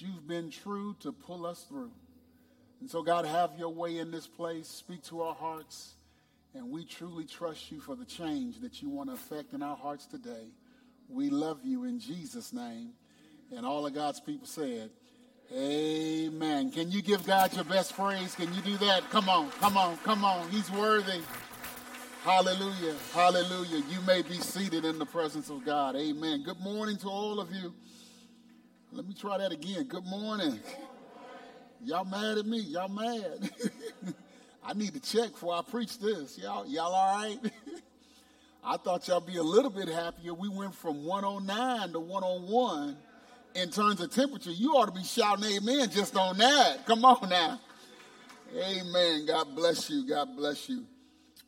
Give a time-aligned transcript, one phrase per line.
[0.00, 1.92] you've been true to pull us through.
[2.80, 4.68] And so, God, have your way in this place.
[4.68, 5.94] Speak to our hearts.
[6.54, 9.76] And we truly trust you for the change that you want to affect in our
[9.76, 10.48] hearts today.
[11.08, 12.90] We love you in Jesus' name.
[13.54, 14.90] And all of God's people said,
[15.52, 16.70] Amen.
[16.70, 18.34] Can you give God your best praise?
[18.36, 19.08] Can you do that?
[19.10, 20.48] Come on, come on, come on.
[20.50, 21.20] He's worthy.
[22.22, 22.94] Hallelujah.
[23.12, 23.82] Hallelujah.
[23.88, 25.96] You may be seated in the presence of God.
[25.96, 26.44] Amen.
[26.44, 27.74] Good morning to all of you.
[28.92, 29.84] Let me try that again.
[29.84, 30.58] Good morning.
[31.84, 32.58] Y'all mad at me?
[32.58, 33.48] Y'all mad?
[34.64, 36.36] I need to check before I preach this.
[36.36, 37.38] Y'all, y'all all right?
[38.64, 40.34] I thought y'all be a little bit happier.
[40.34, 42.96] We went from 109 to 101
[43.54, 44.50] in terms of temperature.
[44.50, 46.84] You ought to be shouting amen just on that.
[46.84, 47.60] Come on now.
[48.56, 49.24] Amen.
[49.26, 50.04] God bless you.
[50.04, 50.84] God bless you.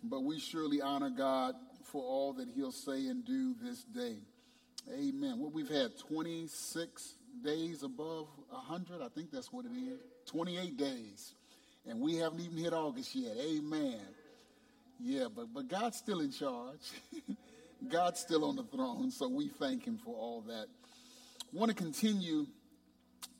[0.05, 4.19] But we surely honor God for all that he'll say and do this day.
[4.93, 5.39] Amen.
[5.39, 9.03] Well, we've had 26 days above 100.
[9.03, 9.99] I think that's what it is.
[10.27, 11.35] 28 days.
[11.89, 13.37] And we haven't even hit August yet.
[13.37, 14.01] Amen.
[15.01, 16.81] Yeah, but, but God's still in charge.
[17.89, 20.67] God's still on the throne, so we thank him for all that.
[21.53, 22.47] want to continue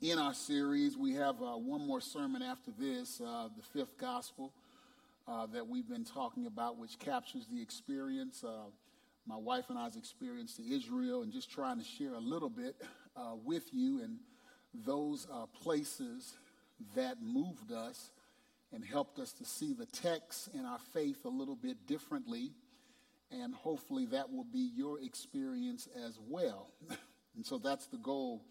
[0.01, 0.97] in our series.
[0.97, 4.51] We have uh, one more sermon after this, uh, the fifth gospel
[5.27, 8.65] uh, that we've been talking about, which captures the experience, uh,
[9.25, 12.75] my wife and I's experience to Israel, and just trying to share a little bit
[13.15, 14.17] uh, with you and
[14.85, 16.33] those uh, places
[16.95, 18.11] that moved us
[18.73, 22.51] and helped us to see the text and our faith a little bit differently.
[23.31, 26.71] And hopefully that will be your experience as well.
[27.35, 28.43] and so that's the goal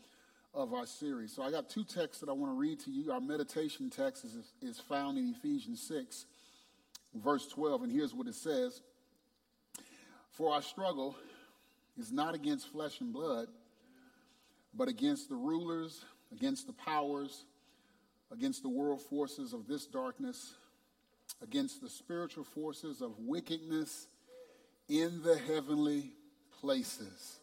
[0.55, 1.33] of our series.
[1.33, 3.11] So I got two texts that I want to read to you.
[3.13, 6.27] Our meditation text is, is found in Ephesians 6,
[7.15, 7.85] verse 12.
[7.85, 8.81] And here's what it says
[10.33, 11.17] For our struggle
[11.99, 13.49] is not against flesh and blood,
[14.75, 17.45] but against the rulers, against the powers
[18.33, 20.55] against the world forces of this darkness,
[21.43, 24.07] against the spiritual forces of wickedness
[24.89, 26.11] in the heavenly
[26.61, 27.39] places.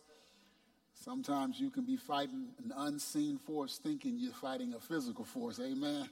[0.94, 5.59] Sometimes you can be fighting an unseen force thinking you're fighting a physical force.
[5.59, 6.09] Amen.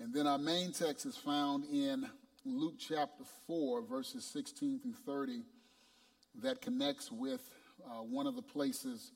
[0.00, 2.08] And then our main text is found in
[2.46, 5.42] Luke chapter 4, verses 16 through 30,
[6.42, 7.42] that connects with
[7.84, 9.10] uh, one of the places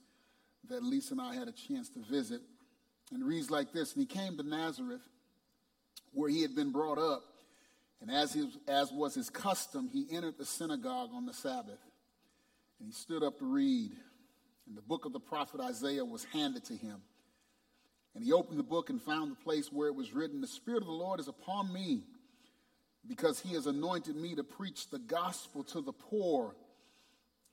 [0.68, 2.40] that Lisa and I had a chance to visit
[3.12, 5.02] and reads like this And he came to Nazareth,
[6.12, 7.22] where he had been brought up.
[8.00, 11.80] And as, his, as was his custom, he entered the synagogue on the Sabbath.
[12.78, 13.92] And he stood up to read.
[14.66, 17.02] And the book of the prophet Isaiah was handed to him.
[18.14, 20.82] And he opened the book and found the place where it was written The Spirit
[20.82, 22.04] of the Lord is upon me,
[23.06, 26.54] because he has anointed me to preach the gospel to the poor.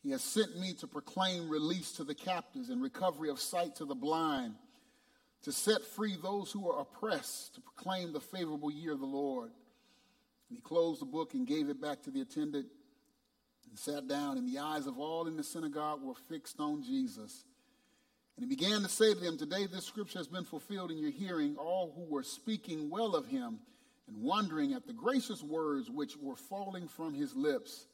[0.03, 3.85] He has sent me to proclaim release to the captives and recovery of sight to
[3.85, 4.55] the blind
[5.43, 9.51] to set free those who are oppressed, to proclaim the favorable year of the Lord.
[10.49, 12.67] And he closed the book and gave it back to the attendant
[13.69, 17.45] and sat down, and the eyes of all in the synagogue were fixed on Jesus.
[18.37, 21.11] And he began to say to them, Today this scripture has been fulfilled in your
[21.11, 23.59] hearing, all who were speaking well of him
[24.07, 27.87] and wondering at the gracious words which were falling from his lips.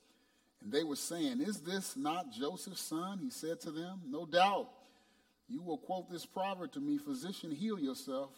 [0.67, 3.19] And they were saying, Is this not Joseph's son?
[3.23, 4.67] He said to them, No doubt.
[5.47, 8.31] You will quote this proverb to me Physician, heal yourself.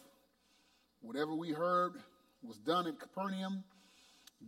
[1.00, 1.94] Whatever we heard
[2.40, 3.64] was done at Capernaum,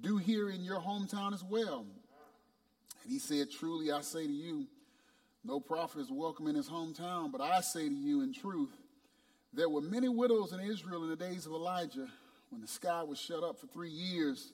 [0.01, 1.85] do here in your hometown as well.
[3.03, 4.69] And he said, Truly I say to you,
[5.43, 8.71] no prophet is welcome in his hometown, but I say to you in truth,
[9.53, 12.07] there were many widows in Israel in the days of Elijah
[12.51, 14.53] when the sky was shut up for three years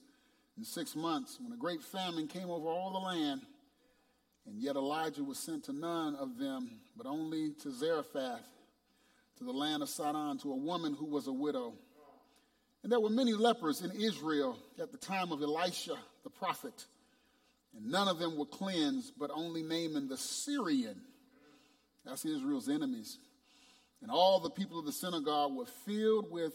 [0.59, 3.43] and six months, when a great famine came over all the land.
[4.45, 8.45] And yet Elijah was sent to none of them, but only to Zarephath,
[9.39, 11.75] to the land of Sidon, to a woman who was a widow.
[12.83, 16.87] And there were many lepers in Israel at the time of Elisha the prophet,
[17.77, 21.01] and none of them were cleansed, but only Naaman the Syrian.
[22.05, 23.17] That's Israel's enemies.
[24.03, 26.55] And all the people of the synagogue were filled with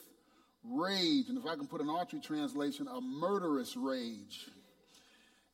[0.64, 4.48] rage, and if I can put an archery translation, a murderous rage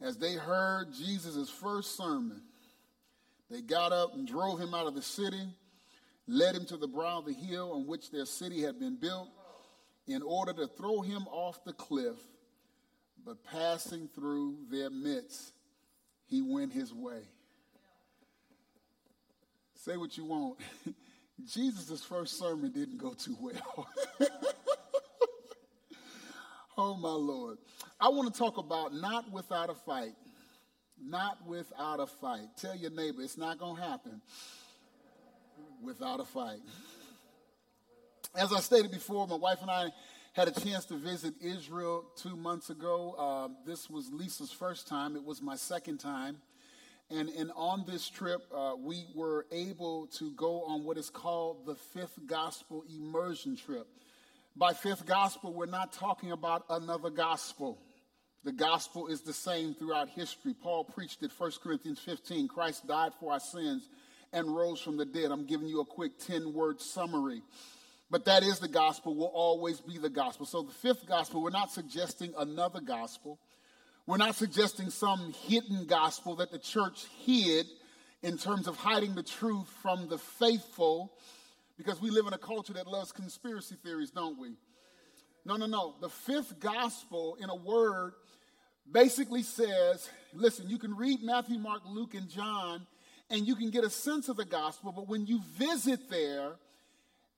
[0.02, 2.42] as they heard Jesus' first sermon,
[3.50, 5.42] they got up and drove him out of the city,
[6.28, 9.28] led him to the brow of the hill on which their city had been built,
[10.08, 12.18] in order to throw him off the cliff.
[13.26, 15.52] But passing through their midst,
[16.26, 17.22] he went his way.
[19.76, 20.60] Say what you want.
[21.46, 23.88] Jesus' first sermon didn't go too well.
[26.82, 27.58] Oh, my Lord.
[28.00, 30.14] I want to talk about not without a fight.
[30.98, 32.48] Not without a fight.
[32.56, 34.22] Tell your neighbor it's not going to happen
[35.84, 36.60] without a fight.
[38.34, 39.92] as I stated before, my wife and I
[40.32, 43.14] had a chance to visit Israel two months ago.
[43.20, 46.38] Uh, this was Lisa's first time, it was my second time.
[47.12, 51.66] And, and on this trip, uh, we were able to go on what is called
[51.66, 53.86] the Fifth Gospel Immersion Trip.
[54.56, 57.78] By fifth gospel, we're not talking about another gospel.
[58.44, 60.54] The gospel is the same throughout history.
[60.54, 62.48] Paul preached it 1 Corinthians 15.
[62.48, 63.88] Christ died for our sins
[64.34, 65.32] and rose from the dead.
[65.32, 67.42] I'm giving you a quick 10 word summary.
[68.12, 70.46] But that is the gospel, will always be the gospel.
[70.46, 73.40] So, the fifth gospel, we're not suggesting another gospel.
[74.08, 77.68] We're not suggesting some hidden gospel that the church hid
[78.24, 81.14] in terms of hiding the truth from the faithful,
[81.80, 84.50] because we live in a culture that loves conspiracy theories, don't we?
[85.46, 85.96] No, no, no.
[86.02, 88.14] The fifth gospel, in a word,
[88.92, 92.86] basically says listen, you can read Matthew, Mark, Luke, and John,
[93.30, 96.56] and you can get a sense of the gospel, but when you visit there,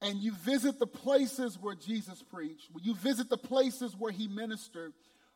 [0.01, 4.27] and you visit the places where Jesus preached, when you visit the places where he
[4.27, 4.93] ministered,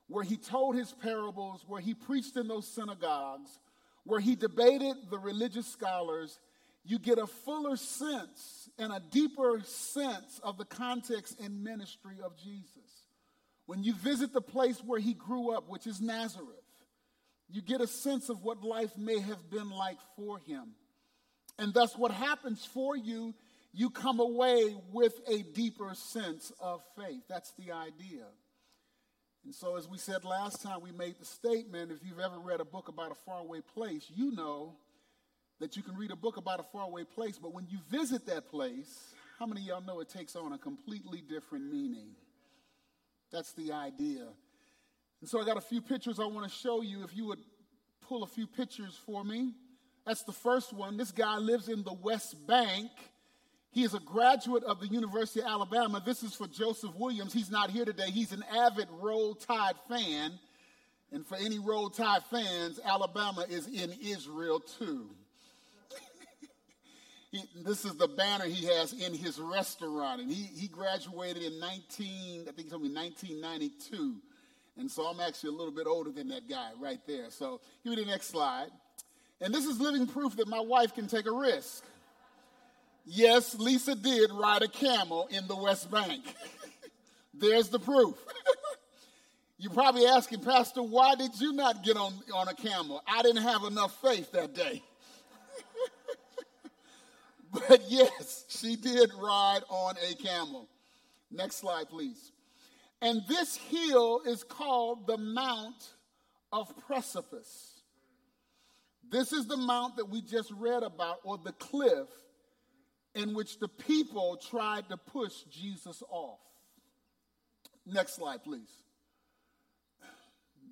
[0.07, 3.59] where he told his parables, where he preached in those synagogues,
[4.05, 6.39] where he debated the religious scholars,
[6.85, 12.37] you get a fuller sense and a deeper sense of the context and ministry of
[12.37, 12.69] Jesus.
[13.65, 16.49] When you visit the place where he grew up, which is Nazareth,
[17.49, 20.75] you get a sense of what life may have been like for him.
[21.57, 23.33] And thus, what happens for you
[23.75, 27.23] you come away with a deeper sense of faith.
[27.27, 28.23] That's the idea.
[29.43, 32.61] And so, as we said last time, we made the statement if you've ever read
[32.61, 34.77] a book about a faraway place, you know
[35.59, 38.49] that you can read a book about a faraway place, but when you visit that
[38.49, 42.09] place, how many of y'all know it takes on a completely different meaning?
[43.31, 44.27] That's the idea.
[45.21, 47.03] And so, I got a few pictures I want to show you.
[47.03, 47.39] If you would
[48.07, 49.53] pull a few pictures for me.
[50.05, 50.97] That's the first one.
[50.97, 52.91] This guy lives in the West Bank
[53.75, 56.01] he is a graduate of the University of Alabama.
[56.03, 57.33] This is for Joseph Williams.
[57.33, 58.09] He's not here today.
[58.09, 60.39] He's an avid Roll Tide fan.
[61.11, 65.09] And for any Roll Tide fans, Alabama is in Israel too.
[67.35, 70.21] He, this is the banner he has in his restaurant.
[70.21, 74.15] And he, he graduated in 19, I think it's only 1992.
[74.77, 77.29] And so I'm actually a little bit older than that guy right there.
[77.29, 78.69] So give me the next slide.
[79.41, 81.83] And this is living proof that my wife can take a risk.
[83.05, 86.23] Yes, Lisa did ride a camel in the West Bank.
[87.33, 88.15] There's the proof.
[89.57, 93.01] You're probably asking, Pastor, why did you not get on, on a camel?
[93.07, 94.81] I didn't have enough faith that day.
[97.67, 100.67] But yes, she did ride on a camel.
[101.31, 102.31] Next slide, please.
[103.01, 105.93] And this hill is called the Mount
[106.51, 107.81] of Precipice.
[109.09, 112.07] This is the mount that we just read about, or the cliff
[113.13, 116.39] in which the people tried to push Jesus off.
[117.85, 118.71] Next slide, please.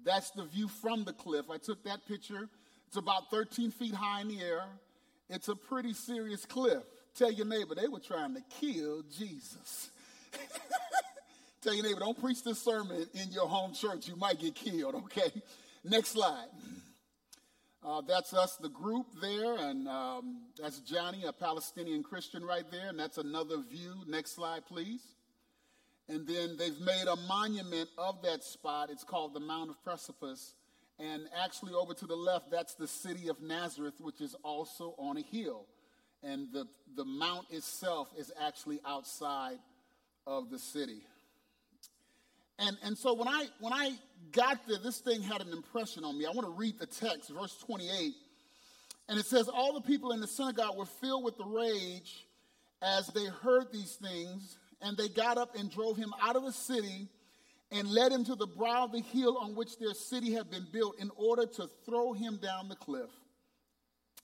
[0.03, 1.45] That's the view from the cliff.
[1.49, 2.49] I took that picture.
[2.87, 4.63] It's about 13 feet high in the air.
[5.29, 6.83] It's a pretty serious cliff.
[7.15, 9.89] Tell your neighbor, they were trying to kill Jesus.
[11.61, 14.07] Tell your neighbor, don't preach this sermon in your home church.
[14.07, 15.31] You might get killed, okay?
[15.83, 16.47] Next slide.
[17.85, 22.87] Uh, that's us, the group there, and um, that's Johnny, a Palestinian Christian right there,
[22.87, 23.93] and that's another view.
[24.07, 25.01] Next slide, please.
[26.07, 28.89] And then they've made a monument of that spot.
[28.89, 30.53] It's called the Mount of Precipice.
[30.99, 35.17] And actually, over to the left, that's the city of Nazareth, which is also on
[35.17, 35.65] a hill.
[36.21, 39.57] And the, the mount itself is actually outside
[40.25, 41.01] of the city.
[42.59, 43.91] And, and so when I, when I
[44.31, 46.25] got there, this thing had an impression on me.
[46.25, 48.13] I want to read the text, verse 28.
[49.09, 52.25] And it says, All the people in the synagogue were filled with the rage
[52.81, 56.51] as they heard these things, and they got up and drove him out of the
[56.51, 57.07] city
[57.73, 60.67] and led him to the brow of the hill on which their city had been
[60.71, 63.09] built in order to throw him down the cliff.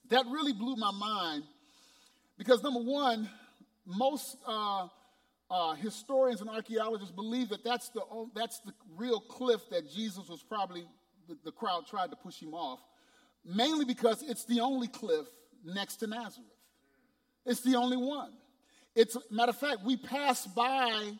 [0.08, 1.42] That really blew my mind
[2.38, 3.28] because, number one,
[3.84, 4.86] most uh,
[5.50, 8.02] uh, historians and archaeologists believe that that's the,
[8.34, 10.86] that's the real cliff that Jesus was probably,
[11.28, 12.78] the, the crowd tried to push him off,
[13.44, 15.26] mainly because it's the only cliff
[15.64, 16.46] next to Nazareth.
[17.44, 18.32] It's the only one.
[18.94, 21.12] It's matter of fact, we pass by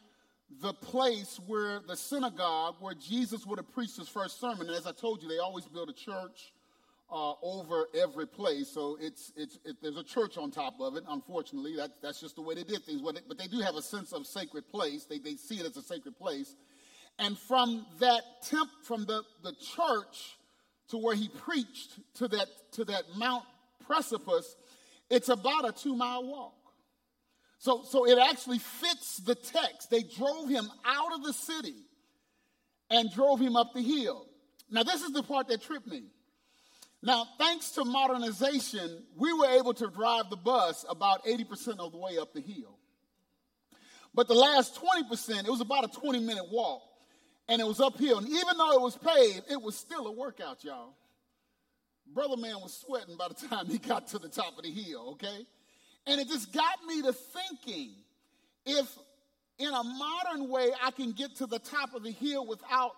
[0.61, 4.67] the place where the synagogue where Jesus would have preached his first sermon.
[4.67, 6.53] And as I told you, they always build a church
[7.13, 8.69] uh, over every place.
[8.69, 11.05] So it's, it's, it, there's a church on top of it.
[11.09, 13.01] Unfortunately, that, that's just the way they did things.
[13.01, 15.05] But, they do have a sense of sacred place.
[15.05, 16.55] They, they see it as a sacred place.
[17.19, 20.39] And from that temp, from the, the church
[20.89, 23.45] to where he preached to that, to that Mount
[23.87, 24.57] Precipice,
[25.09, 26.55] it's about a two mile walk.
[27.61, 29.91] So, so it actually fits the text.
[29.91, 31.77] They drove him out of the city
[32.89, 34.27] and drove him up the hill.
[34.71, 36.05] Now, this is the part that tripped me.
[37.03, 41.99] Now, thanks to modernization, we were able to drive the bus about 80% of the
[41.99, 42.79] way up the hill.
[44.15, 46.81] But the last 20%, it was about a 20 minute walk,
[47.47, 48.19] and it was uphill.
[48.19, 50.95] And even though it was paved, it was still a workout, y'all.
[52.07, 55.11] Brother man was sweating by the time he got to the top of the hill,
[55.13, 55.45] okay?
[56.07, 57.95] And it just got me to thinking
[58.67, 58.87] if
[59.59, 62.93] in a modern way I can get to the top of the hill without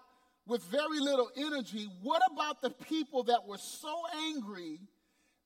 [0.47, 3.95] with very little energy, what about the people that were so
[4.29, 4.81] angry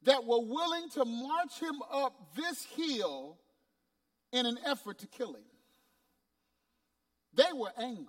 [0.04, 3.38] that were willing to march him up this hill
[4.32, 5.44] in an effort to kill him?
[7.34, 8.06] They were angry.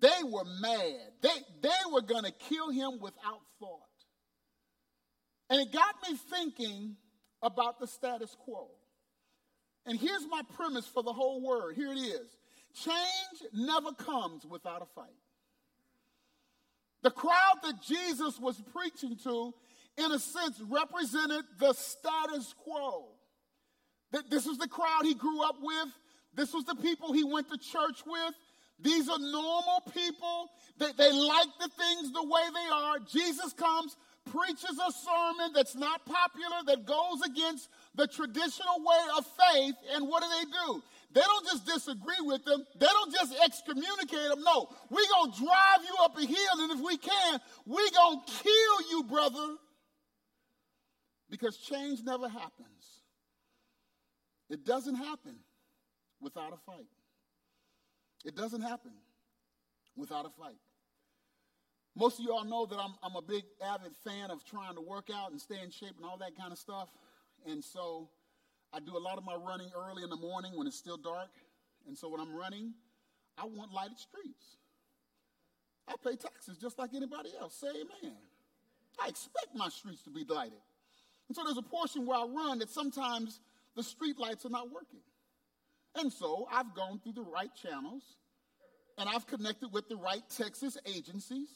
[0.00, 1.12] They were mad.
[1.22, 1.28] They,
[1.62, 3.80] they were going to kill him without thought.
[5.48, 6.96] And it got me thinking
[7.46, 8.68] about the status quo.
[9.86, 11.76] And here's my premise for the whole word.
[11.76, 12.36] Here it is
[12.74, 15.06] change never comes without a fight.
[17.02, 19.54] The crowd that Jesus was preaching to,
[19.96, 23.06] in a sense, represented the status quo.
[24.12, 25.88] That this was the crowd he grew up with,
[26.34, 28.34] this was the people he went to church with.
[28.78, 30.50] These are normal people.
[30.78, 32.98] They, they like the things the way they are.
[33.10, 33.96] Jesus comes,
[34.26, 40.08] preaches a sermon that's not popular, that goes against the traditional way of faith, and
[40.08, 40.82] what do they do?
[41.12, 42.64] They don't just disagree with them.
[42.78, 44.42] They don't just excommunicate them.
[44.42, 48.20] No, we're going to drive you up a hill, and if we can, we're going
[48.26, 49.56] to kill you, brother.
[51.30, 53.00] Because change never happens.
[54.50, 55.36] It doesn't happen
[56.20, 56.86] without a fight.
[58.24, 58.92] It doesn't happen
[59.96, 60.58] without a fight.
[61.96, 64.82] Most of you all know that I'm, I'm a big avid fan of trying to
[64.82, 66.90] work out and stay in shape and all that kind of stuff.
[67.46, 68.10] And so
[68.70, 71.30] I do a lot of my running early in the morning when it's still dark.
[71.88, 72.74] And so when I'm running,
[73.38, 74.58] I want lighted streets.
[75.88, 77.54] I pay taxes just like anybody else.
[77.54, 78.16] Say amen.
[79.02, 80.58] I expect my streets to be lighted.
[81.28, 83.40] And so there's a portion where I run that sometimes
[83.74, 85.00] the street lights are not working.
[85.94, 88.02] And so I've gone through the right channels
[88.98, 91.48] and I've connected with the right Texas agencies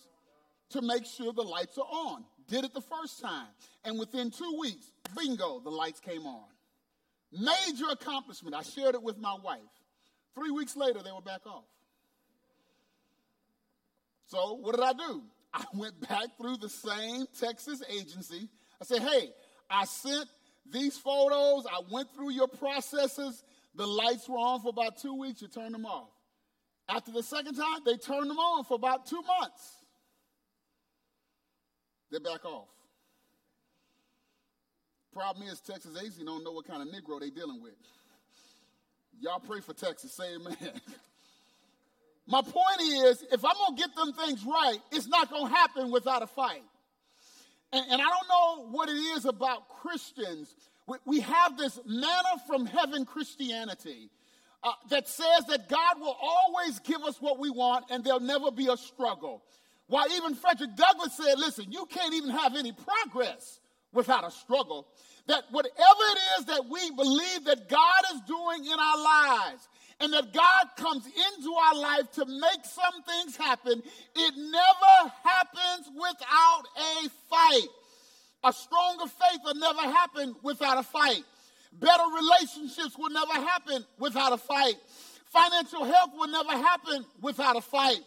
[0.71, 2.25] to make sure the lights are on.
[2.49, 3.49] Did it the first time.
[3.85, 6.45] And within two weeks, bingo, the lights came on.
[7.33, 8.55] Major accomplishment.
[8.55, 9.61] I shared it with my wife.
[10.35, 11.65] Three weeks later, they were back off.
[14.27, 15.23] So, what did I do?
[15.55, 18.49] I went back through the same Texas agency.
[18.81, 19.31] I said, hey,
[19.69, 20.29] I sent
[20.71, 23.43] these photos, I went through your processes.
[23.75, 26.11] The lights were on for about two weeks, you turned them off.
[26.89, 29.80] After the second time, they turned them on for about two months.
[32.11, 32.69] They're back off.
[35.12, 37.75] Problem is, Texas AC don't know what kind of Negro they dealing with.
[39.21, 40.12] Y'all pray for Texas.
[40.12, 40.57] Say amen.
[42.26, 45.52] My point is, if I'm going to get them things right, it's not going to
[45.52, 46.62] happen without a fight.
[47.73, 50.55] And, and, I don't know what it is about Christians.
[50.87, 54.11] We, we have this manna from heaven Christianity
[54.62, 58.50] uh, that says that God will always give us what we want and there'll never
[58.50, 59.43] be a struggle.
[59.90, 63.59] While even Frederick Douglass said, listen, you can't even have any progress
[63.92, 64.87] without a struggle.
[65.26, 69.68] That whatever it is that we believe that God is doing in our lives,
[69.99, 73.82] and that God comes into our life to make some things happen,
[74.14, 77.68] it never happens without a fight.
[78.44, 81.25] A stronger faith will never happen without a fight.
[81.73, 84.76] Better relationships will never happen without a fight.
[85.26, 88.00] Financial health will never happen without a fight.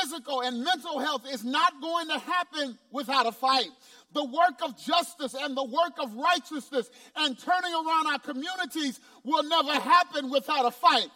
[0.00, 3.68] Physical and mental health is not going to happen without a fight
[4.12, 9.42] the work of justice and the work of righteousness and turning around our communities will
[9.42, 11.06] never happen without a fight.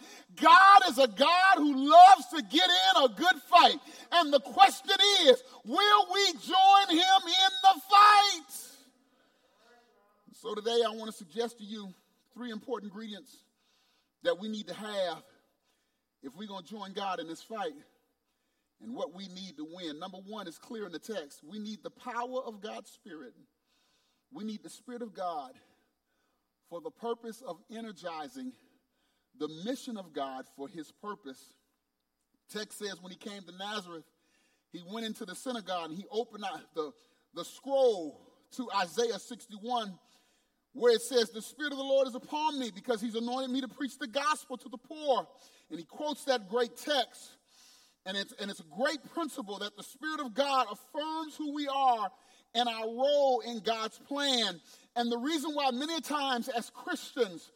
[0.40, 3.76] God is a God who loves to get in a good fight.
[4.12, 8.52] And the question is, will we join him in the fight?
[10.32, 11.92] So today I want to suggest to you
[12.34, 13.36] three important ingredients
[14.22, 15.22] that we need to have
[16.22, 17.72] if we're going to join God in this fight
[18.82, 19.98] and what we need to win.
[19.98, 21.42] Number one is clear in the text.
[21.44, 23.32] We need the power of God's Spirit.
[24.32, 25.52] We need the Spirit of God
[26.68, 28.52] for the purpose of energizing
[29.38, 31.52] the mission of God for his purpose.
[32.52, 34.04] Text says when he came to Nazareth,
[34.72, 36.92] he went into the synagogue and he opened the,
[37.34, 38.20] the scroll
[38.56, 39.98] to Isaiah 61,
[40.72, 43.60] where it says, The Spirit of the Lord is upon me because he's anointed me
[43.62, 45.26] to preach the gospel to the poor.
[45.70, 47.35] And he quotes that great text.
[48.06, 51.68] And it's, and it's a great principle that the Spirit of God affirms who we
[51.68, 52.10] are
[52.54, 54.60] and our role in God's plan.
[54.94, 57.50] And the reason why many times as Christians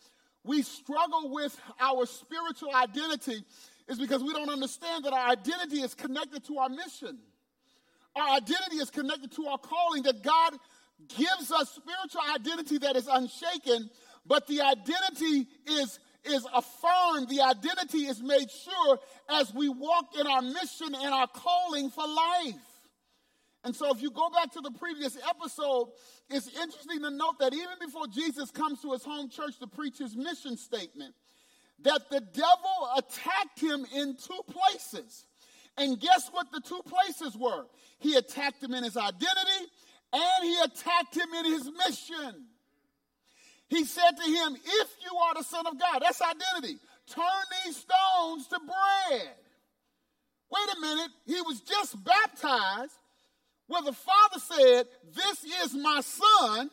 [0.44, 3.44] we struggle with our spiritual identity
[3.88, 7.18] is because we don't understand that our identity is connected to our mission.
[8.16, 10.54] Our identity is connected to our calling, that God
[11.08, 13.90] gives us spiritual identity that is unshaken,
[14.26, 18.98] but the identity is, is affirmed, the identity is made sure
[19.28, 22.54] as we walk in our mission and our calling for life.
[23.62, 25.88] And so, if you go back to the previous episode,
[26.30, 29.98] it's interesting to note that even before Jesus comes to his home church to preach
[29.98, 31.14] his mission statement,
[31.82, 35.26] that the devil attacked him in two places.
[35.76, 37.66] And guess what the two places were?
[37.98, 39.66] He attacked him in his identity
[40.12, 42.46] and he attacked him in his mission.
[43.70, 47.24] He said to him, If you are the Son of God, that's identity, turn
[47.64, 49.28] these stones to bread.
[50.50, 52.92] Wait a minute, he was just baptized
[53.68, 56.70] where the Father said, This is my Son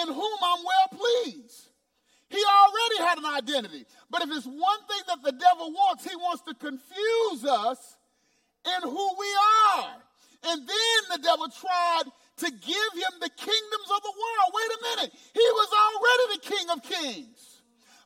[0.00, 1.68] in whom I'm well pleased.
[2.30, 3.84] He already had an identity.
[4.10, 4.56] But if it's one
[4.88, 7.96] thing that the devil wants, he wants to confuse us
[8.64, 9.26] in who we
[9.76, 9.96] are.
[10.44, 12.04] And then the devil tried
[12.38, 14.48] to give him the kingdoms of the world.
[14.54, 15.12] Wait a minute.
[15.34, 17.58] He was already the king of kings.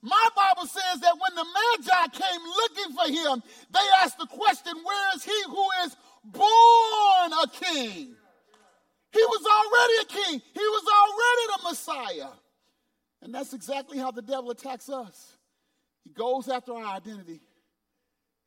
[0.03, 4.75] My Bible says that when the Magi came looking for him, they asked the question,
[4.83, 8.17] Where is he who is born a king?
[9.13, 12.33] He was already a king, he was already the Messiah.
[13.23, 15.37] And that's exactly how the devil attacks us.
[16.03, 17.41] He goes after our identity,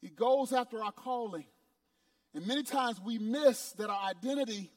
[0.02, 1.46] he goes after our calling.
[2.34, 4.70] And many times we miss that our identity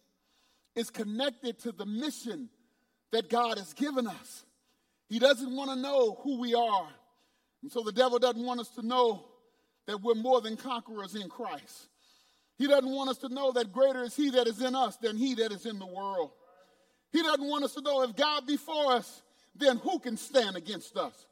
[0.74, 2.48] is connected to the mission
[3.12, 4.44] that God has given us.
[5.08, 6.88] He doesn't want to know who we are.
[7.62, 9.24] And so the devil doesn't want us to know
[9.86, 11.88] that we're more than conquerors in Christ.
[12.58, 15.16] He doesn't want us to know that greater is he that is in us than
[15.16, 16.30] he that is in the world.
[17.12, 19.22] He doesn't want us to know if God be for us,
[19.56, 21.26] then who can stand against us?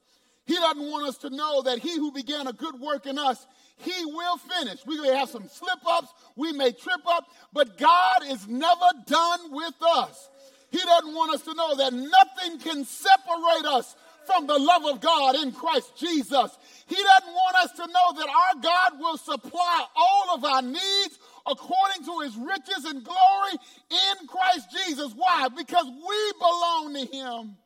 [0.47, 3.47] He doesn't want us to know that he who began a good work in us,
[3.79, 4.81] he will finish.
[4.87, 9.53] We may have some slip ups, we may trip up, but God is never done
[9.53, 10.31] with us.
[10.71, 13.95] He doesn't want us to know that nothing can separate us
[14.27, 16.59] from the love of God in Christ Jesus.
[16.87, 21.19] He doesn't want us to know that our God will supply all of our needs
[21.47, 23.53] according to his riches and glory
[23.91, 25.13] in Christ Jesus.
[25.15, 25.49] Why?
[25.57, 27.57] Because we belong to him.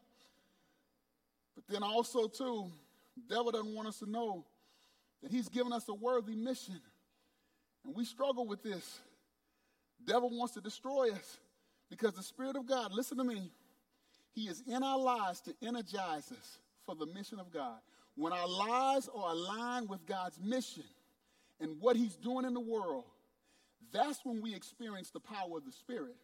[1.54, 2.70] But then also, too,
[3.16, 4.44] the devil doesn't want us to know
[5.22, 6.80] that he's given us a worthy mission.
[7.84, 9.00] And we struggle with this.
[10.06, 11.38] Devil wants to destroy us
[11.88, 13.50] because the Spirit of God, listen to me,
[14.32, 17.78] he is in our lives to energize us for the mission of God.
[18.16, 20.84] When our lives are aligned with God's mission
[21.60, 23.04] and what He's doing in the world,
[23.92, 26.16] that's when we experience the power of the Spirit.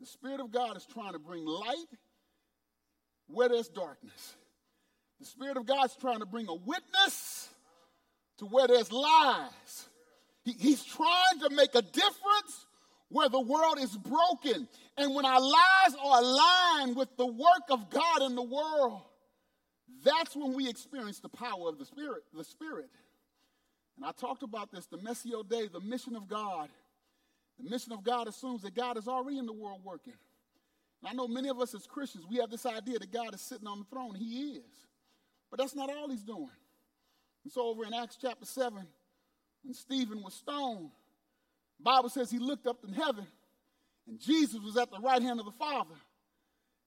[0.00, 1.86] The Spirit of God is trying to bring light
[3.26, 4.34] where there's darkness.
[5.20, 7.48] The Spirit of God is trying to bring a witness
[8.38, 9.88] to where there's lies.
[10.44, 12.66] He, he's trying to make a difference
[13.08, 14.68] where the world is broken.
[14.96, 19.02] And when our lives are aligned with the work of God in the world,
[20.04, 22.90] that's when we experience the power of the Spirit, the Spirit.
[23.96, 26.68] And I talked about this, the Missio Dei, the mission of God.
[27.58, 30.14] The mission of God assumes that God is already in the world working.
[31.02, 33.40] And I know many of us as Christians, we have this idea that God is
[33.40, 34.14] sitting on the throne.
[34.14, 34.86] He is.
[35.50, 36.50] But that's not all he's doing.
[37.48, 38.76] And so over in Acts chapter 7,
[39.62, 40.90] when Stephen was stoned,
[41.80, 43.26] Bible says he looked up in heaven
[44.06, 45.94] and Jesus was at the right hand of the Father.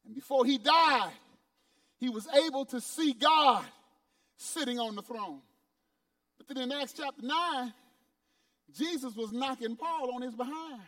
[0.05, 1.13] And before he died,
[1.99, 3.65] he was able to see God
[4.37, 5.41] sitting on the throne.
[6.37, 7.73] But then in Acts chapter 9,
[8.77, 10.81] Jesus was knocking Paul on his behind.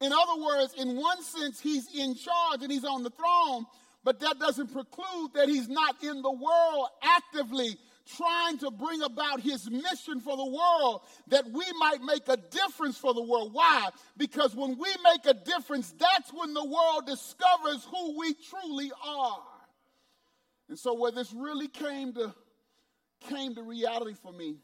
[0.00, 3.66] In other words, in one sense, he's in charge and he's on the throne,
[4.04, 7.76] but that doesn't preclude that he's not in the world actively
[8.16, 12.96] trying to bring about his mission for the world that we might make a difference
[12.96, 13.52] for the world.
[13.52, 13.88] Why?
[14.16, 19.42] Because when we make a difference, that's when the world discovers who we truly are.
[20.68, 22.34] And so where this really came to
[23.28, 24.56] came to reality for me,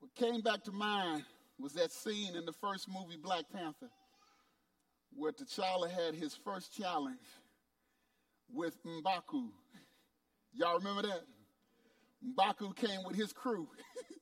[0.00, 1.24] what came back to mind
[1.58, 3.90] was that scene in the first movie Black Panther
[5.14, 7.18] where T'Challa had his first challenge
[8.52, 9.48] with M'Baku.
[10.52, 11.22] Y'all remember that?
[12.26, 13.68] M'Baku came with his crew.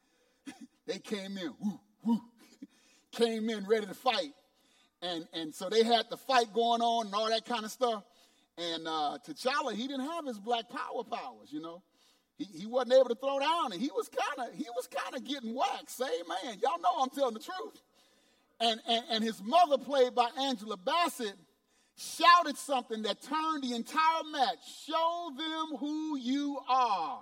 [0.87, 2.21] they came in, woo, woo,
[3.13, 4.33] came in ready to fight.
[5.03, 8.05] And, and so they had the fight going on and all that kind of stuff.
[8.57, 11.83] And uh, T'Challa, he didn't have his black power powers, you know.
[12.37, 15.15] He, he wasn't able to throw down, and he was kind of he was kind
[15.15, 15.91] of getting whacked.
[15.91, 17.81] Say, man, y'all know I'm telling the truth.
[18.61, 21.35] And, and and his mother, played by Angela Bassett,
[21.97, 24.59] shouted something that turned the entire match.
[24.87, 27.21] Show them who you are.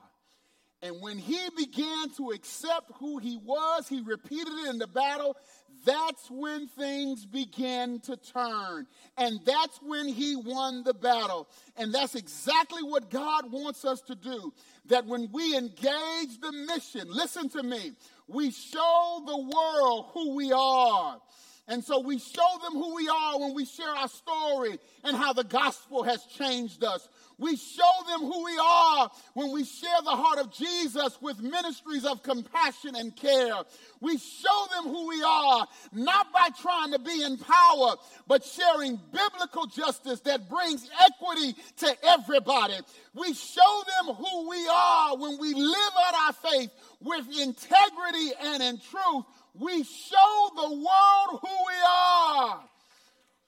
[0.83, 5.37] And when he began to accept who he was, he repeated it in the battle.
[5.85, 8.87] That's when things began to turn.
[9.17, 11.49] And that's when he won the battle.
[11.77, 14.53] And that's exactly what God wants us to do.
[14.87, 17.93] That when we engage the mission, listen to me,
[18.27, 21.21] we show the world who we are.
[21.69, 25.33] And so we show them who we are when we share our story and how
[25.33, 27.09] the gospel has changed us.
[27.43, 32.05] We show them who we are when we share the heart of Jesus with ministries
[32.05, 33.57] of compassion and care.
[34.01, 37.97] We show them who we are, not by trying to be in power,
[38.29, 42.79] but sharing biblical justice that brings equity to everybody.
[43.13, 48.63] We show them who we are when we live out our faith with integrity and
[48.63, 49.25] in truth
[49.55, 52.61] we show the world who we are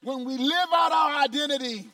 [0.03, 1.91] when we live out our identity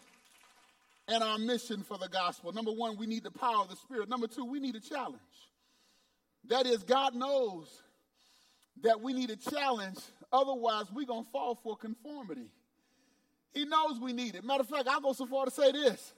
[1.11, 2.53] and our mission for the gospel.
[2.53, 4.09] Number one, we need the power of the Spirit.
[4.09, 5.21] Number two, we need a challenge.
[6.49, 7.67] That is, God knows
[8.83, 9.99] that we need a challenge,
[10.33, 12.49] otherwise, we're going to fall for conformity.
[13.53, 14.45] He knows we need it.
[14.45, 16.15] Matter of fact, I'll go so far to say this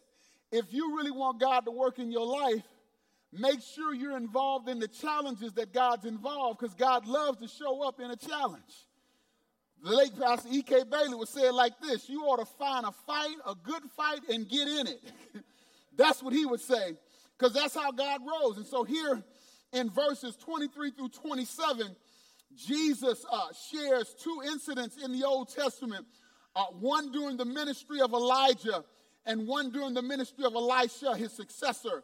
[0.52, 2.62] if you really want God to work in your life,
[3.32, 7.82] Make sure you're involved in the challenges that God's involved because God loves to show
[7.82, 8.62] up in a challenge.
[9.82, 10.84] The late Pastor E.K.
[10.90, 14.20] Bailey would say it like this You ought to find a fight, a good fight,
[14.28, 15.00] and get in it.
[15.96, 16.94] that's what he would say
[17.36, 18.56] because that's how God rose.
[18.56, 19.22] And so here
[19.72, 21.96] in verses 23 through 27,
[22.54, 26.06] Jesus uh, shares two incidents in the Old Testament
[26.54, 28.84] uh, one during the ministry of Elijah
[29.24, 32.02] and one during the ministry of Elisha, his successor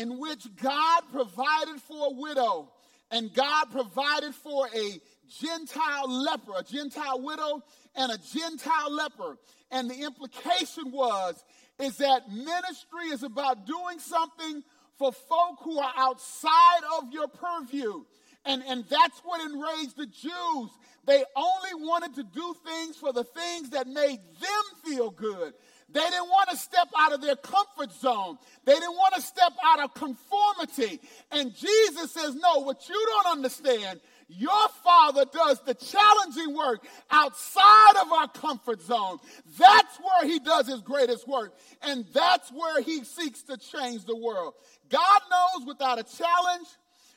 [0.00, 2.72] in which God provided for a widow
[3.10, 7.62] and God provided for a Gentile leper, a Gentile widow
[7.96, 9.38] and a Gentile leper.
[9.70, 11.42] And the implication was
[11.78, 14.62] is that ministry is about doing something
[14.96, 18.04] for folk who are outside of your purview.
[18.44, 20.70] And, and that's what enraged the Jews.
[21.06, 25.54] They only wanted to do things for the things that made them feel good.
[25.90, 28.38] They didn't want to step out of their comfort zone.
[28.64, 31.00] They didn't want to step out of conformity.
[31.30, 37.96] And Jesus says, No, what you don't understand, your Father does the challenging work outside
[38.02, 39.18] of our comfort zone.
[39.58, 41.54] That's where He does His greatest work.
[41.82, 44.54] And that's where He seeks to change the world.
[44.88, 46.68] God knows without a challenge,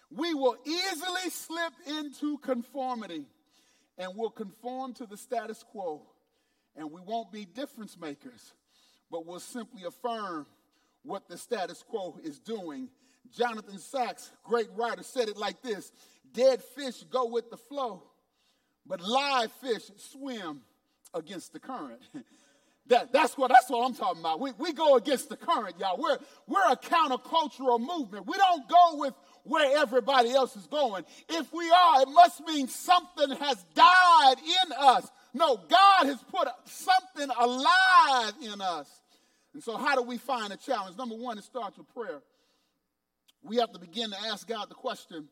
[0.10, 3.26] we will easily slip into conformity
[3.98, 6.04] and we'll conform to the status quo.
[6.76, 8.54] And we won't be difference makers
[9.12, 10.46] but we'll simply affirm
[11.04, 12.89] what the status quo is doing.
[13.36, 15.91] Jonathan Sacks, great writer, said it like this
[16.33, 18.03] Dead fish go with the flow,
[18.85, 20.61] but live fish swim
[21.13, 22.01] against the current.
[22.87, 24.39] that, that's, what, that's what I'm talking about.
[24.39, 25.97] We, we go against the current, y'all.
[25.97, 28.27] We're, we're a countercultural movement.
[28.27, 29.13] We don't go with
[29.43, 31.05] where everybody else is going.
[31.29, 35.09] If we are, it must mean something has died in us.
[35.33, 38.89] No, God has put something alive in us.
[39.53, 40.97] And so, how do we find a challenge?
[40.97, 42.21] Number one, it starts with prayer.
[43.43, 45.29] We have to begin to ask God the question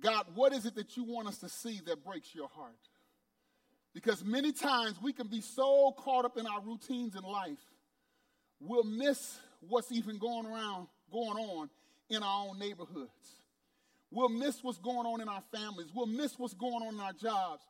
[0.00, 2.74] God, what is it that you want us to see that breaks your heart?
[3.94, 7.58] Because many times we can be so caught up in our routines in life,
[8.60, 11.70] we'll miss what's even going around, going on
[12.08, 13.10] in our own neighborhoods.
[14.12, 15.88] We'll miss what's going on in our families.
[15.94, 17.62] We'll miss what's going on in our jobs.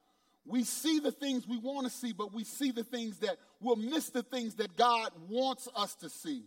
[0.46, 3.76] We see the things we want to see, but we see the things that we'll
[3.76, 6.44] miss the things that God wants us to see.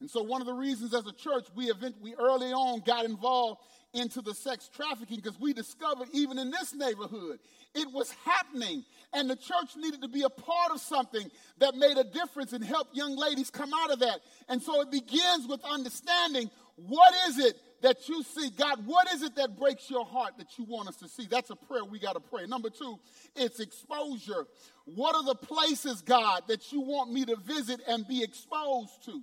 [0.00, 3.04] And so, one of the reasons as a church we, event, we early on got
[3.04, 3.60] involved
[3.92, 7.40] into the sex trafficking because we discovered even in this neighborhood
[7.74, 11.98] it was happening and the church needed to be a part of something that made
[11.98, 15.60] a difference and help young ladies come out of that and so it begins with
[15.64, 18.50] understanding what is it that you see.
[18.50, 21.26] God, what is it that breaks your heart that you want us to see?
[21.30, 22.46] That's a prayer we got to pray.
[22.46, 22.98] Number two,
[23.36, 24.46] it's exposure.
[24.84, 29.22] What are the places, God, that you want me to visit and be exposed to?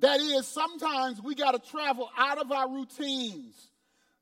[0.00, 3.54] That is, sometimes we got to travel out of our routines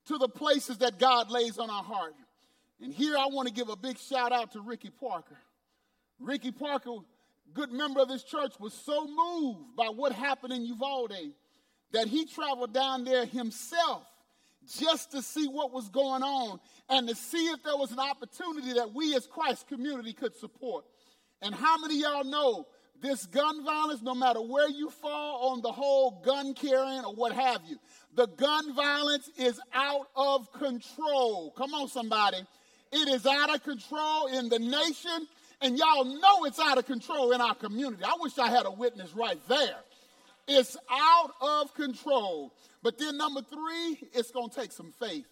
[0.06, 2.14] to the places that God lays on our heart.
[2.83, 5.38] And here I want to give a big shout out to Ricky Parker.
[6.18, 6.96] Ricky Parker,
[7.54, 11.33] good member of this church, was so moved by what happened in Uvalde
[11.92, 14.06] that he traveled down there himself
[14.78, 18.74] just to see what was going on and to see if there was an opportunity
[18.74, 20.85] that we as Christ community could support.
[21.42, 22.66] And how many y'all know
[23.00, 27.32] this gun violence, no matter where you fall on the whole gun carrying or what
[27.32, 27.78] have you,
[28.14, 31.52] the gun violence is out of control.
[31.56, 32.38] Come on, somebody.
[32.92, 35.28] It is out of control in the nation
[35.60, 38.02] And y'all know it's out of control in our community.
[38.04, 39.76] I wish I had a witness right there.
[40.48, 42.54] It's out of control.
[42.82, 45.26] But then, number three, it's going to take some faith.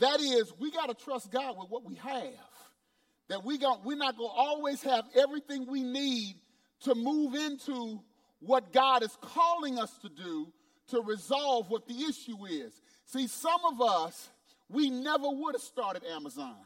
[0.00, 2.32] That is, we got to trust God with what we have.
[3.28, 6.36] That we got, we're not going to always have everything we need
[6.84, 8.00] to move into
[8.40, 10.52] what God is calling us to do
[10.88, 12.72] to resolve what the issue is.
[13.06, 14.28] See, some of us,
[14.68, 16.56] we never would have started Amazon.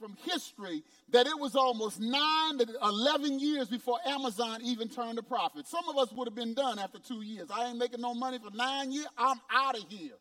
[0.00, 5.22] From history, that it was almost nine to 11 years before Amazon even turned a
[5.22, 5.66] profit.
[5.66, 7.48] Some of us would have been done after two years.
[7.50, 10.14] I ain't making no money for nine years, I'm out of here.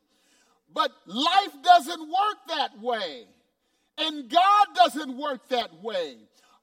[0.73, 3.25] But life doesn't work that way.
[3.97, 6.15] And God doesn't work that way.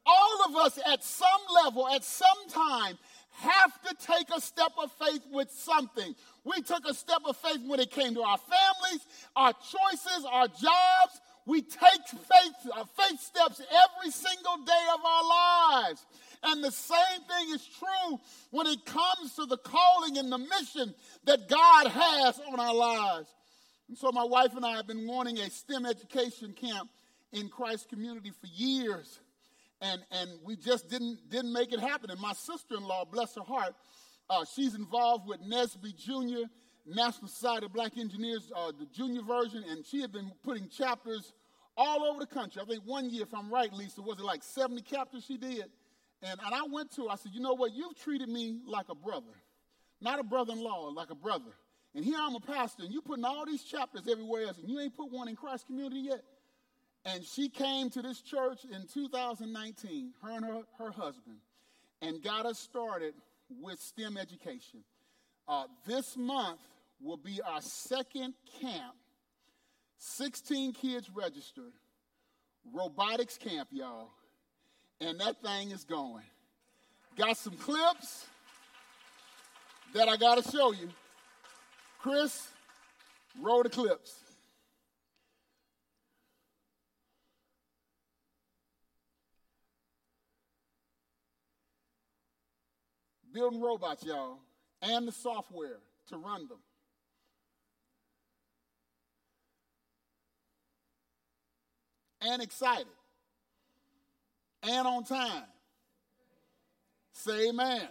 [0.04, 1.28] All of us at some
[1.64, 2.98] level, at some time,
[3.40, 6.14] have to take a step of faith with something.
[6.44, 10.48] We took a step of faith when it came to our families, our choices, our
[10.48, 11.20] jobs.
[11.46, 16.04] We take faith, uh, faith steps every single day of our lives.
[16.42, 18.18] And the same thing is true
[18.50, 20.94] when it comes to the calling and the mission
[21.24, 23.28] that God has on our lives.
[23.90, 26.88] And so my wife and I have been wanting a STEM education camp
[27.32, 29.18] in Christ community for years.
[29.80, 32.08] And, and we just didn't, didn't make it happen.
[32.08, 33.74] And my sister in law, bless her heart,
[34.30, 36.44] uh, she's involved with NSBE Junior,
[36.86, 41.32] National Society of Black Engineers, uh, the junior version, and she had been putting chapters
[41.76, 42.62] all over the country.
[42.62, 45.64] I think one year, if I'm right, Lisa, was it like 70 chapters she did?
[46.22, 48.88] And, and I went to her, I said, you know what, you've treated me like
[48.88, 49.34] a brother.
[50.00, 51.50] Not a brother-in-law, like a brother.
[51.94, 54.78] And here I'm a pastor, and you putting all these chapters everywhere else, and you
[54.78, 56.22] ain't put one in Christ community yet.
[57.04, 61.38] And she came to this church in 2019, her and her, her husband,
[62.02, 63.14] and got us started
[63.60, 64.84] with STEM education.
[65.48, 66.60] Uh, this month
[67.00, 68.94] will be our second camp.
[69.98, 71.72] 16 kids registered.
[72.72, 74.10] Robotics camp, y'all.
[75.00, 76.24] And that thing is going.
[77.16, 78.26] Got some clips
[79.94, 80.88] that I got to show you.
[82.02, 82.48] Chris,
[83.40, 84.20] roll the clips.
[93.32, 94.38] building robots, y'all,
[94.82, 96.58] and the software to run them.
[102.22, 102.86] And excited.
[104.62, 105.44] And on time.
[107.12, 107.88] Say amen.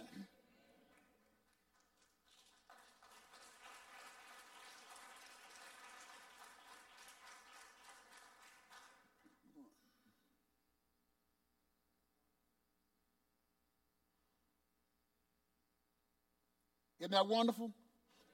[17.00, 17.72] Isn't that wonderful?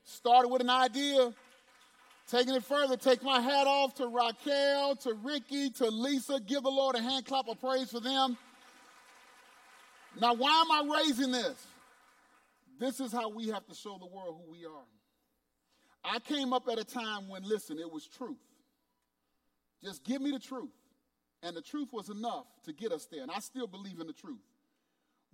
[0.04, 1.32] Started with an idea,
[2.28, 2.96] taking it further.
[2.96, 6.40] Take my hat off to Raquel, to Ricky, to Lisa.
[6.40, 8.36] Give the Lord a hand clap of praise for them.
[10.20, 11.66] Now, why am I raising this?
[12.78, 14.84] This is how we have to show the world who we are.
[16.04, 18.36] I came up at a time when, listen, it was truth.
[19.82, 20.70] Just give me the truth.
[21.42, 23.22] And the truth was enough to get us there.
[23.22, 24.40] And I still believe in the truth.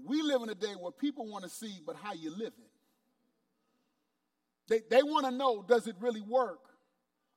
[0.05, 2.72] We live in a day where people want to see, but how you live it.
[4.69, 6.61] They, they want to know, does it really work?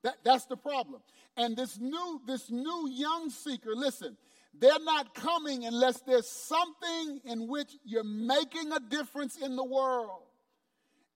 [0.04, 1.02] That, that's the problem.
[1.36, 4.18] And this new, this new young seeker, listen,
[4.58, 10.22] they're not coming unless there's something in which you're making a difference in the world.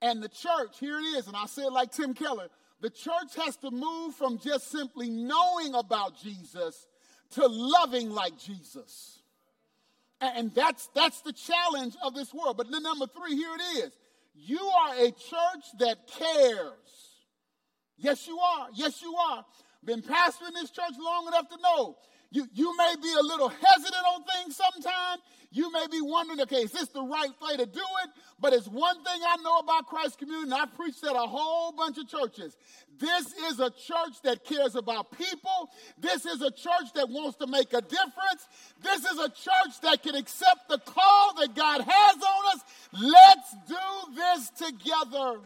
[0.02, 2.48] And the church, here it is, and I say it like Tim Keller
[2.80, 6.86] the church has to move from just simply knowing about Jesus
[7.32, 9.18] to loving like Jesus.
[10.20, 12.56] And that's, that's the challenge of this world.
[12.56, 13.92] But then, number three, here it is
[14.42, 17.20] you are a church that cares.
[17.96, 18.68] Yes, you are.
[18.74, 19.44] Yes, you are.
[19.84, 21.96] Been pastoring this church long enough to know
[22.30, 25.22] you, you may be a little hesitant on things sometimes.
[25.52, 28.10] You may be wondering, okay, is this the right way to do it?
[28.38, 31.98] But it's one thing I know about Christ Community, I've preached at a whole bunch
[31.98, 32.56] of churches.
[32.98, 35.70] This is a church that cares about people.
[35.98, 38.46] This is a church that wants to make a difference.
[38.80, 42.64] This is a church that can accept the call that God has on us.
[42.92, 45.40] Let's do this together.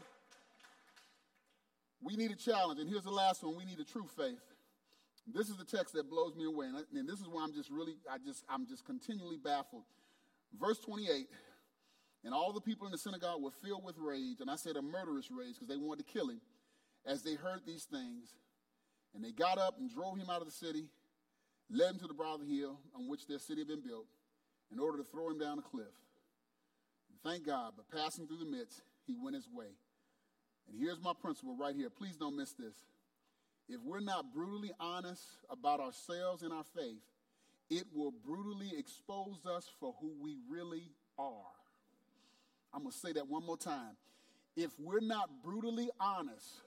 [2.02, 4.53] We need a challenge, and here's the last one we need a true faith.
[5.26, 7.54] This is the text that blows me away, and, I, and this is why I'm
[7.54, 9.84] just really, I just, I'm just continually baffled.
[10.60, 11.26] Verse 28,
[12.24, 14.82] and all the people in the synagogue were filled with rage, and I said a
[14.82, 16.40] murderous rage because they wanted to kill him,
[17.06, 18.34] as they heard these things.
[19.14, 20.88] And they got up and drove him out of the city,
[21.70, 24.06] led him to the brow of the hill on which their city had been built,
[24.72, 25.94] in order to throw him down a cliff.
[27.08, 29.72] And thank God, but passing through the midst, he went his way.
[30.68, 31.90] And here's my principle right here.
[31.90, 32.74] Please don't miss this.
[33.68, 37.02] If we're not brutally honest about ourselves and our faith,
[37.70, 41.52] it will brutally expose us for who we really are.
[42.72, 43.96] I'm going to say that one more time.
[44.56, 46.60] If we're not brutally honest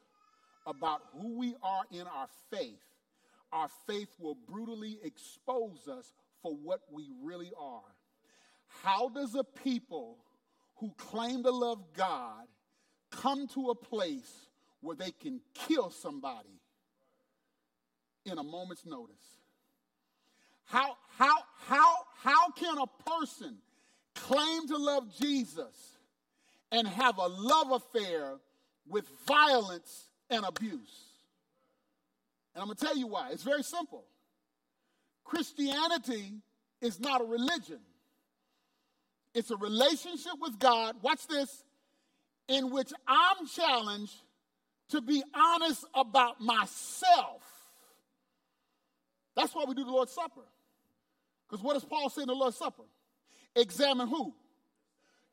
[0.65, 2.83] about who we are in our faith,
[3.51, 7.81] our faith will brutally expose us for what we really are.
[8.83, 10.17] How does a people
[10.77, 12.47] who claim to love God
[13.11, 14.47] come to a place
[14.81, 16.59] where they can kill somebody
[18.27, 19.15] in a moment's notice?
[20.65, 21.35] How, how,
[21.67, 23.57] how, how can a person
[24.15, 25.97] claim to love Jesus
[26.71, 28.33] and have a love affair
[28.87, 31.07] with violence and abuse?
[32.53, 33.29] And I'm going to tell you why.
[33.31, 34.03] It's very simple.
[35.23, 36.33] Christianity
[36.81, 37.79] is not a religion,
[39.33, 40.95] it's a relationship with God.
[41.01, 41.63] Watch this,
[42.47, 44.15] in which I'm challenged
[44.89, 47.41] to be honest about myself.
[49.37, 50.41] That's why we do the Lord's Supper.
[51.47, 52.83] Because what does Paul say in the Lord's Supper?
[53.55, 54.33] Examine who?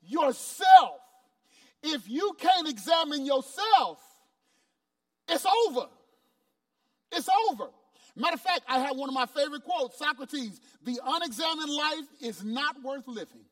[0.02, 1.00] Yourself.
[1.82, 3.98] If you can't examine yourself,
[5.26, 5.86] it's over.
[7.12, 7.70] It's over.
[8.14, 12.44] Matter of fact, I have one of my favorite quotes Socrates, the unexamined life is
[12.44, 13.46] not worth living.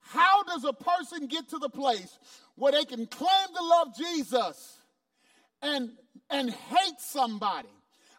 [0.00, 2.18] How does a person get to the place
[2.56, 4.78] where they can claim to love Jesus
[5.62, 5.90] and,
[6.28, 7.68] and hate somebody?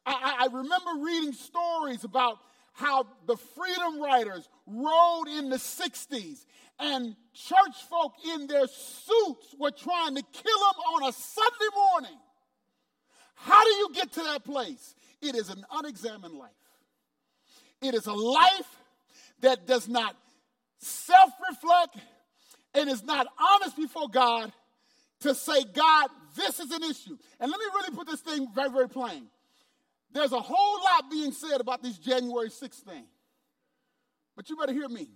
[0.10, 2.40] I, I remember reading stories about
[2.74, 6.46] how the freedom riders rode in the 60s
[6.80, 12.18] and church folk in their suits were trying to kill them on a Sunday morning.
[13.36, 14.96] How do you get to that place?
[15.22, 16.52] It is an unexamined life.
[17.82, 18.78] It is a life
[19.42, 20.16] that does not
[20.80, 21.98] self reflect
[22.74, 24.52] and is not honest before God
[25.22, 27.18] to say, God, this is an issue.
[27.40, 29.28] And let me really put this thing very, very plain.
[30.12, 33.06] There's a whole lot being said about this January 6th thing.
[34.36, 35.10] But you better hear me.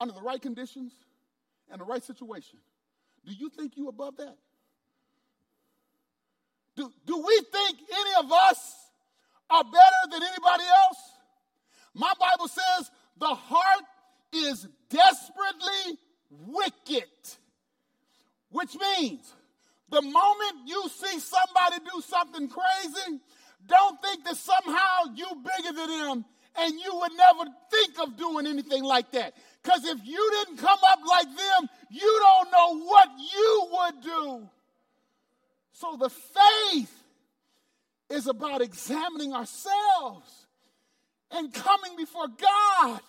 [0.00, 0.92] Under the right conditions
[1.70, 2.58] and the right situation,
[3.24, 4.36] do you think you above that?
[6.76, 8.74] Do, do we think any of us
[9.48, 10.98] are better than anybody else?
[11.94, 13.84] My Bible says the heart
[14.32, 15.98] is desperately
[16.30, 17.08] wicked,
[18.50, 19.32] which means
[19.90, 23.20] the moment you see somebody do something crazy,
[23.66, 26.24] don't think that somehow you bigger than them
[26.56, 29.34] and you would never think of doing anything like that.
[29.62, 34.48] Because if you didn't come up like them, you don't know what you would do.
[35.72, 37.02] So the faith
[38.10, 40.46] is about examining ourselves
[41.30, 43.00] and coming before God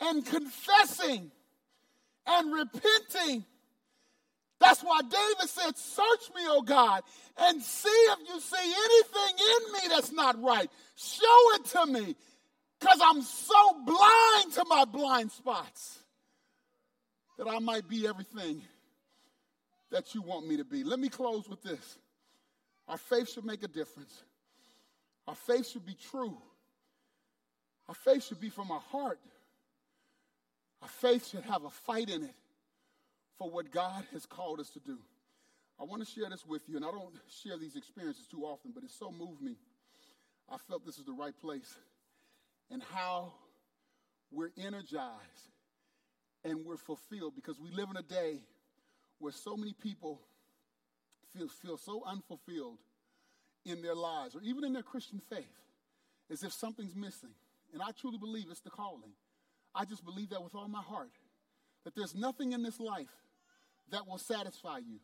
[0.00, 1.30] and confessing
[2.26, 3.44] and repenting.
[4.62, 7.02] That's why David said, Search me, O God,
[7.36, 10.70] and see if you see anything in me that's not right.
[10.94, 12.14] Show it to me,
[12.78, 15.98] because I'm so blind to my blind spots
[17.38, 18.62] that I might be everything
[19.90, 20.84] that you want me to be.
[20.84, 21.98] Let me close with this.
[22.86, 24.22] Our faith should make a difference.
[25.26, 26.36] Our faith should be true.
[27.88, 29.18] Our faith should be from our heart.
[30.82, 32.34] Our faith should have a fight in it
[33.42, 34.98] for what God has called us to do.
[35.80, 38.70] I want to share this with you, and I don't share these experiences too often,
[38.72, 39.56] but it so moved me.
[40.48, 41.74] I felt this is the right place.
[42.70, 43.32] And how
[44.30, 45.50] we're energized
[46.44, 48.38] and we're fulfilled because we live in a day
[49.18, 50.20] where so many people
[51.36, 52.78] feel, feel so unfulfilled
[53.64, 55.58] in their lives or even in their Christian faith
[56.30, 57.34] as if something's missing.
[57.72, 59.12] And I truly believe it's the calling.
[59.74, 61.10] I just believe that with all my heart.
[61.84, 63.10] That there's nothing in this life
[63.92, 64.98] that will satisfy you.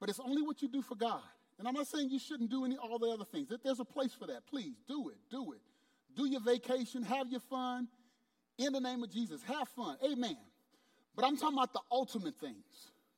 [0.00, 1.22] But it's only what you do for God.
[1.58, 3.52] And I'm not saying you shouldn't do any all the other things.
[3.62, 4.46] There's a place for that.
[4.46, 5.16] Please do it.
[5.30, 5.60] Do it.
[6.16, 7.86] Do your vacation, have your fun.
[8.58, 9.96] In the name of Jesus, have fun.
[10.04, 10.36] Amen.
[11.14, 12.64] But I'm talking about the ultimate things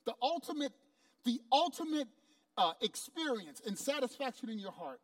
[0.05, 0.73] the ultimate,
[1.25, 2.09] the ultimate
[2.59, 5.01] uh, experience and satisfaction in your heart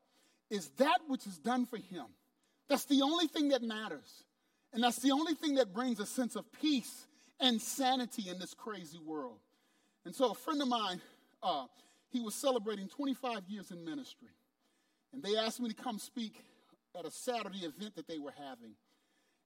[0.50, 2.06] is that which is done for Him.
[2.68, 4.24] That's the only thing that matters.
[4.72, 7.06] And that's the only thing that brings a sense of peace
[7.40, 9.38] and sanity in this crazy world.
[10.08, 11.02] And so, a friend of mine,
[11.42, 11.66] uh,
[12.08, 14.30] he was celebrating 25 years in ministry.
[15.12, 16.42] And they asked me to come speak
[16.98, 18.72] at a Saturday event that they were having.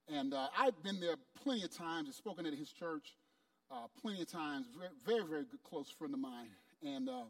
[0.09, 3.17] And uh, I've been there plenty of times and spoken at his church
[3.73, 4.69] uh, plenty of times.
[4.79, 6.51] Very, very, very good, close friend of mine.
[6.81, 7.25] And uh,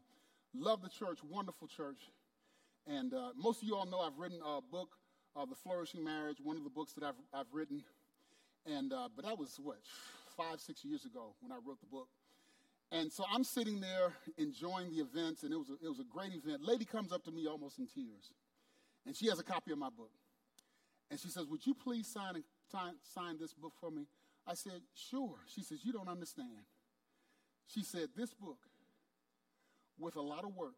[0.55, 2.11] love the church, wonderful church.
[2.87, 4.91] And uh, most of you all know I've written a book,
[5.35, 7.83] uh, The Flourishing Marriage, one of the books that I've, I've written.
[8.67, 9.79] And, uh, but that was what,
[10.37, 12.09] five, six years ago when I wrote the book.
[12.93, 16.05] And so I'm sitting there enjoying the events, and it was a, it was a
[16.05, 16.63] great event.
[16.63, 18.31] Lady comes up to me almost in tears,
[19.07, 20.11] and she has a copy of my book.
[21.11, 24.07] And she says, Would you please sign, sign, sign this book for me?
[24.47, 25.37] I said, Sure.
[25.55, 26.67] She says, You don't understand.
[27.67, 28.59] She said, This book,
[29.99, 30.75] with a lot of work,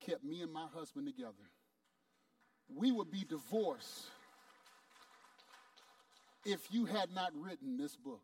[0.00, 1.50] kept me and my husband together.
[2.74, 4.06] We would be divorced
[6.46, 8.22] if you had not written this book.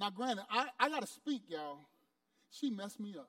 [0.00, 1.80] Now, granted, I, I got to speak, y'all.
[2.50, 3.28] She messed me up.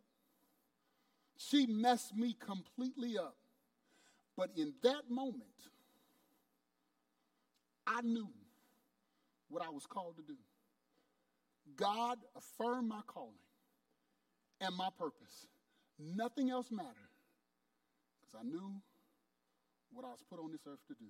[1.38, 3.36] She messed me completely up.
[4.38, 5.44] But in that moment,
[7.86, 8.30] I knew
[9.50, 10.38] what I was called to do.
[11.76, 13.34] God affirmed my calling
[14.62, 15.48] and my purpose.
[16.00, 17.12] Nothing else mattered
[18.22, 18.72] because I knew
[19.92, 21.10] what I was put on this earth to do.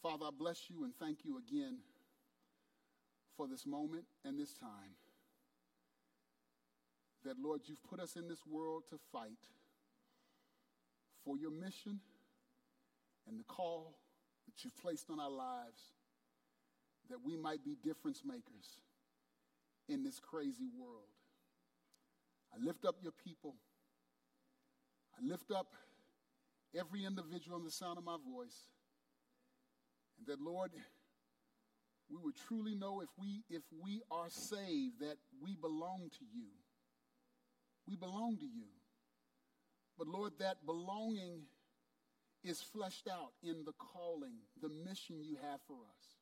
[0.00, 1.78] Father, I bless you and thank you again
[3.38, 4.98] for this moment and this time.
[7.24, 9.38] That, Lord, you've put us in this world to fight
[11.24, 12.00] for your mission
[13.28, 13.96] and the call
[14.46, 15.94] that you've placed on our lives
[17.08, 18.80] that we might be difference makers
[19.88, 21.08] in this crazy world.
[22.52, 23.54] I lift up your people.
[25.16, 25.74] I lift up
[26.78, 28.68] every individual in the sound of my voice.
[30.18, 30.72] And that, Lord,
[32.10, 36.48] we would truly know if we, if we are saved that we belong to you.
[37.86, 38.66] We belong to you.
[39.98, 41.42] But, Lord, that belonging
[42.44, 46.16] is fleshed out in the calling, the mission you have for us.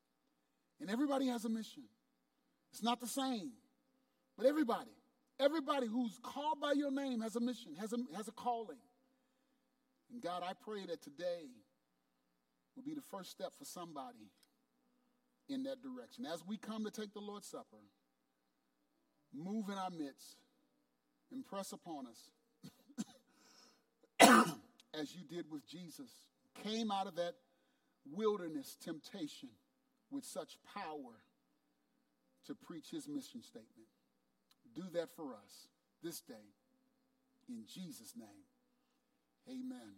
[0.80, 1.84] And everybody has a mission.
[2.72, 3.52] It's not the same,
[4.36, 4.90] but everybody,
[5.38, 8.78] everybody who's called by your name has a mission, has a, has a calling.
[10.12, 11.48] And God, I pray that today
[12.74, 14.30] will be the first step for somebody
[15.48, 16.26] in that direction.
[16.26, 17.82] As we come to take the Lord's Supper,
[19.34, 20.36] move in our midst,
[21.32, 22.30] impress upon us,
[24.94, 26.10] as you did with Jesus,
[26.64, 27.34] came out of that
[28.12, 29.50] wilderness temptation
[30.10, 31.20] with such power
[32.46, 33.88] to preach his mission statement.
[34.74, 35.68] Do that for us
[36.02, 36.34] this day.
[37.48, 38.46] In Jesus' name,
[39.48, 39.94] amen.